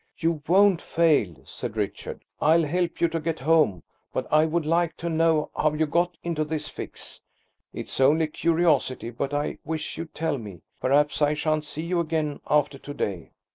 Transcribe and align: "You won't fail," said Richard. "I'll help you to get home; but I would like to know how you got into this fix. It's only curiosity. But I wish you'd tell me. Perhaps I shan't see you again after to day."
"You 0.17 0.41
won't 0.47 0.81
fail," 0.81 1.43
said 1.45 1.77
Richard. 1.77 2.25
"I'll 2.41 2.63
help 2.63 2.99
you 3.01 3.07
to 3.09 3.19
get 3.19 3.37
home; 3.41 3.83
but 4.11 4.25
I 4.33 4.47
would 4.47 4.65
like 4.65 4.97
to 4.97 5.09
know 5.09 5.51
how 5.55 5.73
you 5.73 5.85
got 5.85 6.17
into 6.23 6.43
this 6.43 6.67
fix. 6.69 7.19
It's 7.71 7.99
only 8.01 8.25
curiosity. 8.25 9.11
But 9.11 9.31
I 9.31 9.59
wish 9.63 9.99
you'd 9.99 10.15
tell 10.15 10.39
me. 10.39 10.61
Perhaps 10.79 11.21
I 11.21 11.35
shan't 11.35 11.65
see 11.65 11.83
you 11.83 11.99
again 11.99 12.39
after 12.49 12.79
to 12.79 12.93
day." 12.95 13.29